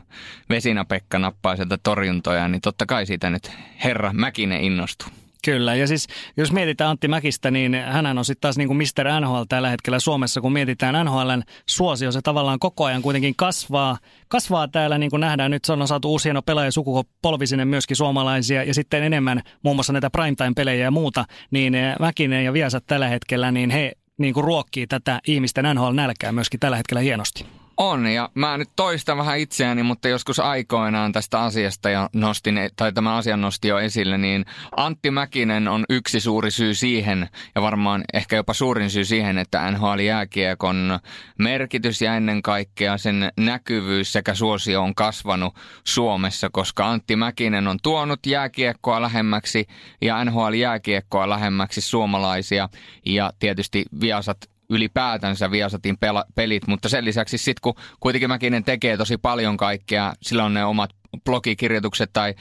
[0.48, 3.52] Vesina Pekka nappaa sieltä torjuntoja, niin totta kai siitä nyt
[3.84, 5.08] herra Mäkinen innostuu.
[5.44, 9.20] Kyllä, ja siis jos mietitään Antti Mäkistä, niin hän on sitten taas niin kuin Mr.
[9.20, 13.98] NHL tällä hetkellä Suomessa, kun mietitään NHLn suosio, se tavallaan koko ajan kuitenkin kasvaa.
[14.28, 18.64] Kasvaa täällä, niin kuin nähdään, nyt on saatu uusi hieno pelaaja sukupolvi sinne myöskin suomalaisia,
[18.64, 23.50] ja sitten enemmän muun muassa näitä primetime-pelejä ja muuta, niin Mäkinen ja Viasat tällä hetkellä,
[23.50, 27.59] niin he niin kuin ruokkii tätä ihmisten NHL-nälkää myöskin tällä hetkellä hienosti.
[27.82, 32.92] On, ja mä nyt toistan vähän itseäni, mutta joskus aikoinaan tästä asiasta ja nostin, tai
[32.92, 34.44] tämän asian nosti jo esille, niin
[34.76, 39.70] Antti Mäkinen on yksi suuri syy siihen, ja varmaan ehkä jopa suurin syy siihen, että
[39.70, 40.98] NHL-jääkiekon
[41.38, 47.78] merkitys ja ennen kaikkea sen näkyvyys sekä suosio on kasvanut Suomessa, koska Antti Mäkinen on
[47.82, 49.66] tuonut jääkiekkoa lähemmäksi
[50.00, 52.68] ja NHL-jääkiekkoa lähemmäksi suomalaisia,
[53.06, 58.96] ja tietysti Viasat ylipäätänsä Viasatin pela- pelit, mutta sen lisäksi sitten kun kuitenkin Mäkinen tekee
[58.96, 60.90] tosi paljon kaikkea, sillä on ne omat
[61.24, 62.34] blogikirjoitukset tai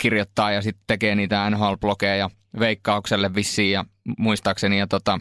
[0.00, 3.84] kirjoittaa ja sitten tekee niitä NHL-blogeja veikkaukselle vissiin ja
[4.18, 5.18] muistaakseni ja tota,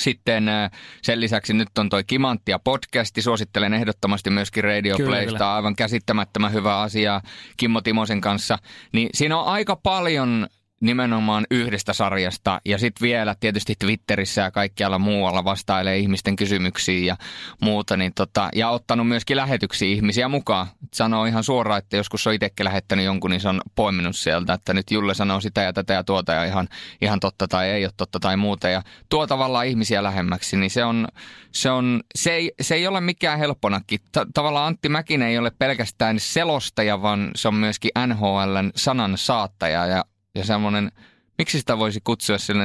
[0.00, 0.70] sitten äh,
[1.02, 5.54] sen lisäksi nyt on toi Kimanttia podcasti, suosittelen ehdottomasti myöskin Radio Kyllä, Playsta, kyllä.
[5.54, 7.20] aivan käsittämättömän hyvä asia
[7.56, 8.58] Kimmo Timosen kanssa.
[8.92, 10.46] Niin siinä on aika paljon
[10.80, 17.16] nimenomaan yhdestä sarjasta ja sitten vielä tietysti Twitterissä ja kaikkialla muualla vastailee ihmisten kysymyksiin ja
[17.60, 17.96] muuta.
[17.96, 20.66] Niin tota, ja ottanut myöskin lähetyksiä ihmisiä mukaan.
[20.94, 24.74] Sanoo ihan suoraan, että joskus on itsekin lähettänyt jonkun, niin se on poiminut sieltä, että
[24.74, 26.68] nyt Julle sanoo sitä ja tätä ja tuota ja ihan,
[27.00, 28.68] ihan totta tai ei ole totta tai muuta.
[28.68, 31.08] Ja tuo tavallaan ihmisiä lähemmäksi, niin se on,
[31.52, 34.00] se, on, se, ei, se ei ole mikään helpponakin.
[34.12, 39.86] Ta- tavallaan Antti Mäkinen ei ole pelkästään selostaja, vaan se on myöskin NHLn sanan saattaja
[39.86, 40.04] ja
[40.40, 40.92] ja semmoinen,
[41.38, 42.62] miksi sitä voisi kutsua sillä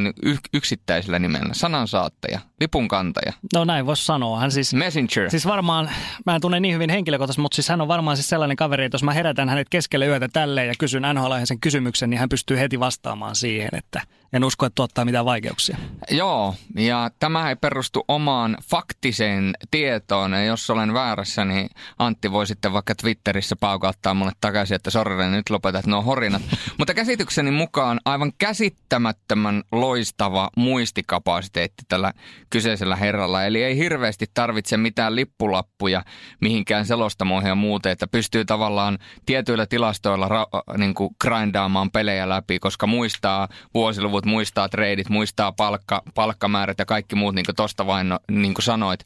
[0.54, 1.54] yksittäisellä nimellä?
[1.54, 3.34] Sanansaattaja, lipunkantaja.
[3.54, 4.40] No näin voisi sanoa.
[4.40, 5.30] Hän siis, Messenger.
[5.30, 5.90] Siis varmaan,
[6.26, 8.96] mä en tunne niin hyvin henkilökohtaisesti, mutta siis hän on varmaan siis sellainen kaveri, että
[8.96, 12.60] jos mä herätän hänet keskelle yötä tälleen ja kysyn NHL sen kysymyksen, niin hän pystyy
[12.60, 14.02] heti vastaamaan siihen, että
[14.36, 15.78] en usko, että tuottaa mitään vaikeuksia.
[16.12, 20.32] Joo, ja tämä ei perustu omaan faktiseen tietoon.
[20.32, 25.30] Ja jos olen väärässä, niin Antti voi sitten vaikka Twitterissä paukauttaa mulle takaisin, että sorry,
[25.30, 26.42] nyt lopetat nuo horinat.
[26.80, 32.14] Mutta käsitykseni mukaan aivan käsittämättömän loistava muistikapasiteetti tällä
[32.50, 33.46] kyseisellä herralla.
[33.46, 36.04] Eli ei hirveästi tarvitse mitään lippulappuja
[36.42, 42.60] mihinkään selostamoihin ja muuten, että pystyy tavallaan tietyillä tilastoilla ra- niin kuin grindaamaan pelejä läpi,
[42.60, 48.08] koska muistaa vuosiluvut muistaa treidit, muistaa palkka, palkkamäärät ja kaikki muut, niin kuin tuosta vain
[48.32, 49.00] niin kuin sanoit.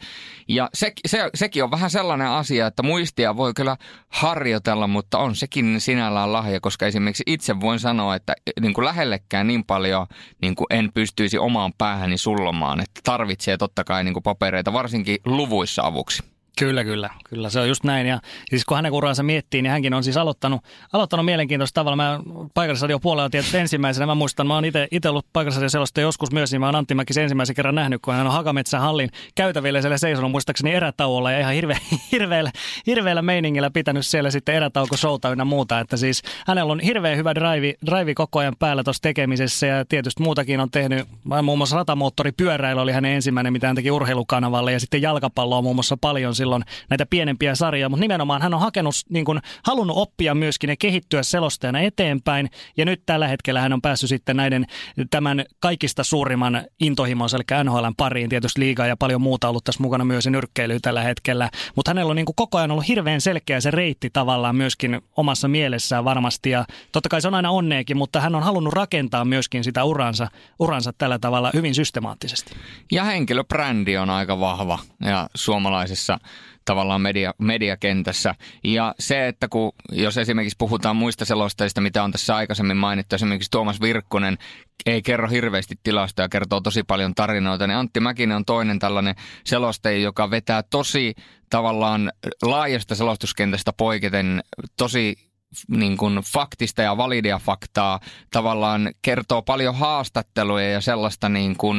[0.47, 3.77] Ja se, se, sekin on vähän sellainen asia, että muistia voi kyllä
[4.09, 9.47] harjoitella, mutta on sekin sinällään lahja, koska esimerkiksi itse voin sanoa, että niin kuin lähellekään
[9.47, 10.07] niin paljon
[10.41, 15.17] niin kuin en pystyisi omaan päähäni sullomaan, että tarvitsee totta kai niin kuin papereita, varsinkin
[15.25, 16.23] luvuissa avuksi.
[16.59, 17.09] Kyllä, kyllä.
[17.29, 18.07] Kyllä se on just näin.
[18.07, 18.19] Ja
[18.49, 20.61] siis kun hänen uransa miettii, niin hänkin on siis aloittanut,
[20.93, 21.95] aloittanut mielenkiintoista tavalla.
[21.95, 22.19] Mä
[22.53, 24.05] paikallisradio puolella tietysti ensimmäisenä.
[24.05, 27.23] Mä muistan, mä oon itse ollut paikallisradio sellaista joskus myös, niin mä oon Antti Mäkisen
[27.23, 31.53] ensimmäisen kerran nähnyt, kun hän on Hakametsän hallin käytäville siellä seisonut muistaakseni erätauolla ja ihan
[31.53, 31.77] hirve,
[32.11, 32.51] hirveällä,
[32.87, 35.79] hirveällä meiningillä pitänyt siellä sitten erätauko showta ynnä muuta.
[35.79, 40.23] Että siis hänellä on hirveän hyvä drive, drive koko ajan päällä tuossa tekemisessä ja tietysti
[40.23, 41.07] muutakin on tehnyt.
[41.43, 45.97] Muun muassa ratamoottoripyöräily oli hänen ensimmäinen, mitä hän teki urheilukanavalle ja sitten jalkapalloa muun muassa
[46.01, 50.35] paljon silloin silloin näitä pienempiä sarjoja, mutta nimenomaan hän on hakenut, niin kuin, halunnut oppia
[50.35, 52.49] myöskin ja kehittyä selostajana eteenpäin.
[52.77, 54.65] Ja nyt tällä hetkellä hän on päässyt sitten näiden
[55.09, 60.05] tämän kaikista suurimman intohimonsa, eli NHLn pariin, tietysti liigaa ja paljon muuta ollut tässä mukana
[60.05, 61.49] myös nyrkkeily tällä hetkellä.
[61.75, 65.47] Mutta hänellä on niin kuin koko ajan ollut hirveän selkeä se reitti tavallaan myöskin omassa
[65.47, 66.49] mielessään varmasti.
[66.49, 70.27] Ja totta kai se on aina onneekin, mutta hän on halunnut rakentaa myöskin sitä uransa,
[70.59, 72.55] uransa tällä tavalla hyvin systemaattisesti.
[72.91, 76.19] Ja henkilöbrändi on aika vahva ja suomalaisessa
[76.65, 78.35] tavallaan media, mediakentässä.
[78.63, 83.51] Ja se, että kun, jos esimerkiksi puhutaan muista selosteista, mitä on tässä aikaisemmin mainittu, esimerkiksi
[83.51, 84.37] Tuomas Virkkunen
[84.85, 89.97] ei kerro hirveästi tilastoja, kertoo tosi paljon tarinoita, niin Antti Mäkinen on toinen tällainen selostaja,
[89.97, 91.15] joka vetää tosi
[91.49, 94.43] tavallaan laajasta selostuskentästä poiketen
[94.77, 95.29] tosi
[95.67, 97.99] niin kuin faktista ja validia faktaa
[98.31, 101.77] tavallaan kertoo paljon haastatteluja ja sellaista niin kuin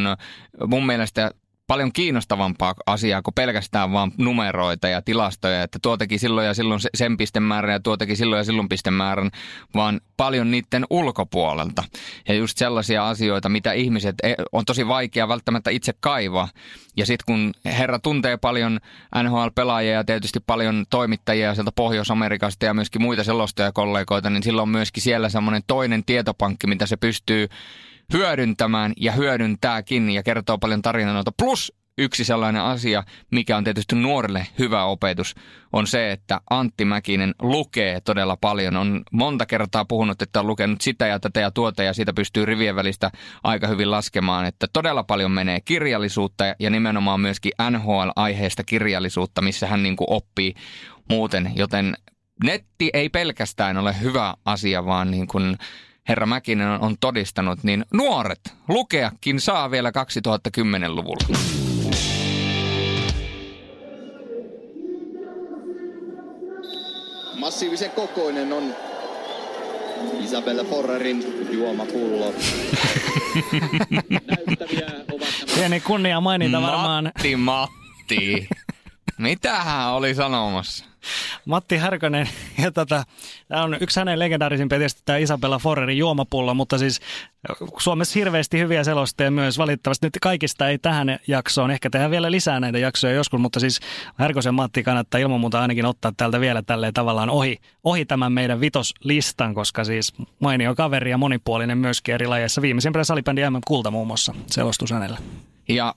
[0.67, 1.31] mun mielestä
[1.71, 6.81] paljon kiinnostavampaa asiaa kuin pelkästään vaan numeroita ja tilastoja, että tuo teki silloin ja silloin
[6.95, 9.31] sen pistemäärän ja tuo teki silloin ja silloin pistemäärän,
[9.75, 11.85] vaan paljon niiden ulkopuolelta.
[12.29, 16.49] Ja just sellaisia asioita, mitä ihmiset e, on tosi vaikea välttämättä itse kaivaa.
[16.97, 18.81] Ja sitten kun herra tuntee paljon
[19.23, 25.03] NHL-pelaajia ja tietysti paljon toimittajia sieltä Pohjois-Amerikasta ja myöskin muita selostajakollegoita, niin silloin on myöskin
[25.03, 27.49] siellä semmoinen toinen tietopankki, mitä se pystyy
[28.13, 31.33] hyödyntämään ja hyödyntääkin ja kertoo paljon tarinoita.
[31.39, 35.35] Plus yksi sellainen asia, mikä on tietysti nuorille hyvä opetus,
[35.73, 38.77] on se, että Antti Mäkinen lukee todella paljon.
[38.77, 42.45] On monta kertaa puhunut, että on lukenut sitä ja tätä ja tuota ja siitä pystyy
[42.45, 43.11] rivien välistä
[43.43, 49.83] aika hyvin laskemaan, että todella paljon menee kirjallisuutta ja nimenomaan myöskin NHL-aiheesta kirjallisuutta, missä hän
[49.83, 50.55] niin kuin oppii
[51.09, 51.97] muuten, joten
[52.45, 55.57] netti ei pelkästään ole hyvä asia, vaan niin kuin
[56.11, 61.39] herra Mäkinen on todistanut, niin nuoret lukeakin saa vielä 2010-luvulla.
[67.39, 68.75] Massiivisen kokoinen on
[70.21, 72.35] Isabella Forrerin juomapullo.
[75.55, 77.05] Pieni kunnia mainita varmaan.
[77.05, 78.49] Matti, Matti.
[79.19, 80.90] Mitä hän oli sanomassa?
[81.45, 82.29] Matti Härkönen,
[82.63, 83.05] ja tota,
[83.49, 87.01] tämä on yksi hänen legendaarisimpia tietysti tämä Isabella Forerin juomapullo, mutta siis
[87.79, 90.07] Suomessa hirveästi hyviä selostajia myös valitettavasti.
[90.07, 93.81] Nyt kaikista ei tähän jaksoon, ehkä tehdään vielä lisää näitä jaksoja joskus, mutta siis
[94.19, 98.61] Härkösen Matti kannattaa ilman muuta ainakin ottaa täältä vielä tälleen tavallaan ohi, ohi tämän meidän
[98.61, 102.63] vitoslistan, koska siis mainio kaveri ja monipuolinen myöskin eri lajeissa.
[102.63, 105.19] Viimeisimpänä salibändi MM Kulta muun muassa selostus hänellä.
[105.69, 105.95] Ja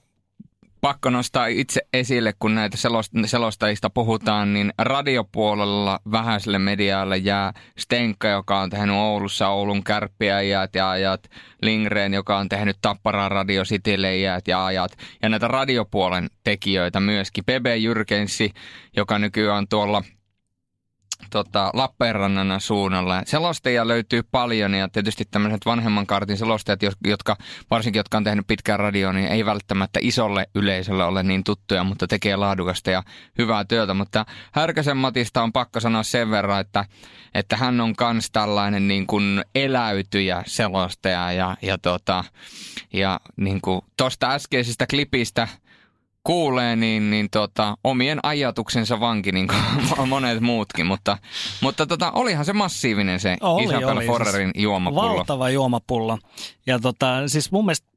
[0.83, 2.77] pakko nostaa itse esille, kun näitä
[3.25, 10.89] selostajista puhutaan, niin radiopuolella vähäiselle medialle jää Stenka, joka on tehnyt Oulussa Oulun kärppiäjät ja
[10.89, 11.23] ajat,
[11.61, 14.91] Lingren, joka on tehnyt Tapparan Radio Citylle jäät ja ajat,
[15.21, 17.45] ja näitä radiopuolen tekijöitä myöskin.
[17.45, 18.53] Bebe Jyrkensi,
[18.95, 20.03] joka nykyään tuolla–
[21.29, 23.21] tota, Lappeenrannan suunnalla.
[23.25, 27.37] Selostajia löytyy paljon ja tietysti tämmöiset vanhemman kartin selostajat, jotka,
[27.71, 32.07] varsinkin jotka on tehnyt pitkään radioa, niin ei välttämättä isolle yleisölle ole niin tuttuja, mutta
[32.07, 33.03] tekee laadukasta ja
[33.37, 33.93] hyvää työtä.
[33.93, 36.85] Mutta Härkäsen Matista on pakko sanoa sen verran, että,
[37.33, 42.23] että hän on kans tällainen niin kuin eläytyjä selostaja ja, ja, tota,
[42.93, 45.47] ja niin kuin tosta äskeisestä klipistä–
[46.23, 50.85] kuulee, niin, niin tota, omien ajatuksensa vanki, niin kuin monet muutkin.
[50.85, 51.17] Mutta,
[51.61, 55.17] mutta tota, olihan se massiivinen se oli, Isabel oli, Forrerin siis juomapullo.
[55.17, 56.19] Valtava juomapullo.
[56.65, 57.87] Ja tota, siis mun mielestä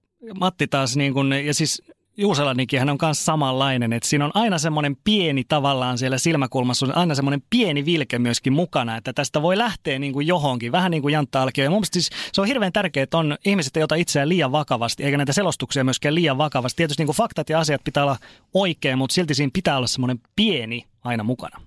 [0.41, 1.83] Matti taas, niin kun, ja siis
[2.19, 6.97] Juuselanikin hän on myös samanlainen, että siinä on aina semmoinen pieni tavallaan siellä silmäkulmassa, on
[6.97, 11.03] aina semmoinen pieni vilke myöskin mukana, että tästä voi lähteä niin kuin johonkin, vähän niin
[11.03, 11.65] kuin Jantta Alkio.
[11.65, 15.17] Ja mun siis se on hirveän tärkeää, että on ihmiset, joita itseään liian vakavasti, eikä
[15.17, 16.77] näitä selostuksia myöskään liian vakavasti.
[16.77, 18.17] Tietysti niin kuin faktat ja asiat pitää olla
[18.55, 21.61] oikein, mutta silti siinä pitää olla semmoinen pieni aina mukana.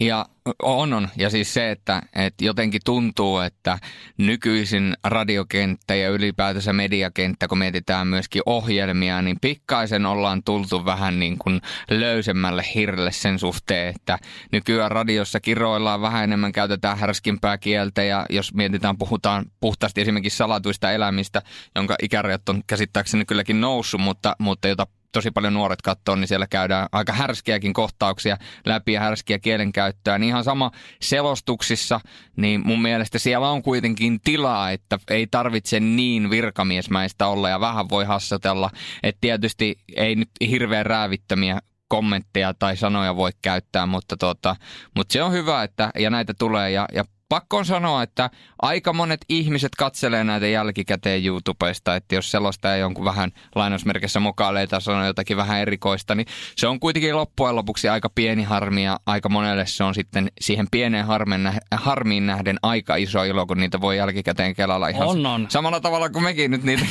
[0.00, 0.26] Ja
[0.62, 1.08] on, on.
[1.16, 3.78] Ja siis se, että, että jotenkin tuntuu, että
[4.18, 11.38] nykyisin radiokenttä ja ylipäätänsä mediakenttä, kun mietitään myöskin ohjelmia, niin pikkaisen ollaan tultu vähän niin
[11.38, 14.18] kuin löysemmälle hirrelle sen suhteen, että
[14.52, 20.92] nykyään radiossa kiroillaan vähän enemmän, käytetään härskimpää kieltä ja jos mietitään, puhutaan puhtaasti esimerkiksi salatuista
[20.92, 21.42] elämistä,
[21.74, 26.46] jonka ikärajat on käsittääkseni kylläkin noussut, mutta, mutta jota tosi paljon nuoret katsoo, niin siellä
[26.46, 30.18] käydään aika härskiäkin kohtauksia läpi ja härskiä kielenkäyttöä.
[30.18, 30.70] Niin ihan sama
[31.02, 32.00] selostuksissa,
[32.36, 37.88] niin mun mielestä siellä on kuitenkin tilaa, että ei tarvitse niin virkamiesmäistä olla ja vähän
[37.88, 38.70] voi hassatella.
[39.02, 44.56] Että tietysti ei nyt hirveän räävittömiä kommentteja tai sanoja voi käyttää, mutta, tota,
[44.96, 48.30] mutta se on hyvä, että ja näitä tulee ja, ja pakko on sanoa, että
[48.62, 54.66] aika monet ihmiset katselee näitä jälkikäteen YouTubesta, että jos sellaista ei jonkun vähän lainausmerkissä mokailee
[54.66, 59.00] tai sanoo jotakin vähän erikoista, niin se on kuitenkin loppujen lopuksi aika pieni harmi ja
[59.06, 63.80] aika monelle se on sitten siihen pieneen harmen, harmiin nähden aika iso ilo, kun niitä
[63.80, 65.46] voi jälkikäteen kelalla ihan on, on.
[65.48, 66.84] samalla tavalla kuin mekin nyt niitä.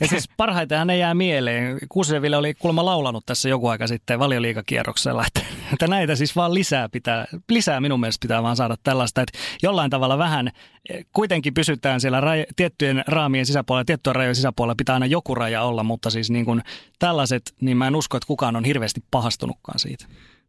[0.00, 1.78] Ja siis parhaiten ne jää mieleen.
[1.88, 5.40] Kuuseville oli kuulemma laulanut tässä joku aika sitten valioliikakierroksella, että,
[5.72, 9.90] että näitä siis vaan lisää pitää, lisää minun mielestä pitää vaan saada tällaista, että jollain
[9.90, 10.50] tavalla vähän
[10.88, 15.62] eh, kuitenkin pysytään siellä raj- tiettyjen raamien sisäpuolella, tiettyjen rajojen sisäpuolella pitää aina joku raja
[15.62, 16.62] olla, mutta siis niin kuin
[16.98, 20.06] tällaiset, niin mä en usko, että kukaan on hirveästi pahastunutkaan siitä.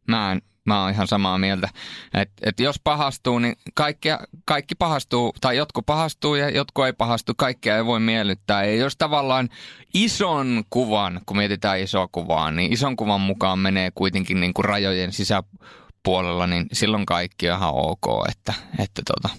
[0.08, 1.70] Mä en, mä oon ihan samaa mieltä.
[2.14, 4.10] että et jos pahastuu, niin kaikki,
[4.46, 8.66] kaikki pahastuu, tai jotkut pahastuu ja jotkut ei pahastu, kaikkea ei voi miellyttää.
[8.66, 9.50] Ja jos tavallaan
[9.94, 15.14] ison kuvan, kun mietitään isoa kuvaa, niin ison kuvan mukaan menee kuitenkin niin kuin rajojen
[15.14, 18.06] sisäpuolella puolella, niin silloin kaikki on ihan ok.
[18.30, 19.30] Että, että tota.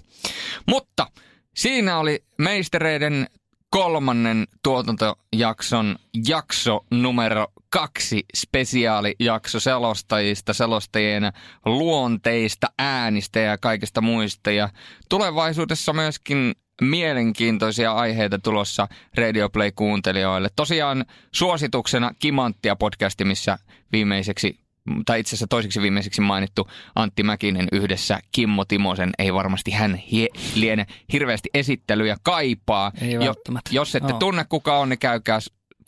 [0.67, 1.07] Mutta
[1.55, 3.27] siinä oli meistereiden
[3.71, 5.97] kolmannen tuotantojakson
[6.29, 11.33] jakso numero kaksi spesiaalijakso selostajista, selostajien
[11.65, 14.51] luonteista, äänistä ja kaikista muista.
[14.51, 14.69] Ja
[15.09, 20.49] tulevaisuudessa myöskin mielenkiintoisia aiheita tulossa Radio Play-kuuntelijoille.
[20.57, 21.05] Tosiaan
[21.35, 23.59] suosituksena Kimanttia podcasti, missä
[23.93, 24.68] viimeiseksi
[25.07, 29.11] tai itse asiassa toiseksi viimeiseksi mainittu Antti Mäkinen yhdessä Kimmo Timosen.
[29.19, 32.93] Ei varmasti hän hie, liene hirveästi esittelyjä kaipaa.
[33.01, 33.35] Ei jo,
[33.71, 34.19] jos ette no.
[34.19, 35.39] tunne kuka on, niin käykää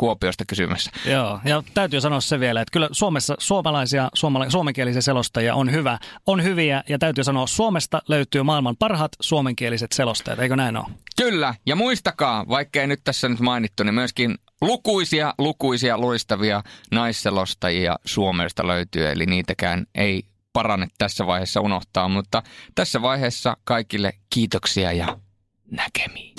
[0.01, 0.91] Kuopiosta kysymässä.
[1.07, 5.99] Joo, ja täytyy sanoa se vielä, että kyllä Suomessa suomalaisia, suomala, suomenkielisiä selostajia on hyvä,
[6.27, 10.87] on hyviä, ja täytyy sanoa, Suomesta löytyy maailman parhaat suomenkieliset selostajat, eikö näin ole?
[11.17, 17.97] Kyllä, ja muistakaa, vaikka ei nyt tässä nyt mainittu, niin myöskin lukuisia, lukuisia loistavia naisselostajia
[18.05, 22.43] Suomesta löytyy, eli niitäkään ei parane tässä vaiheessa unohtaa, mutta
[22.75, 25.19] tässä vaiheessa kaikille kiitoksia ja
[25.71, 26.35] näkemiin.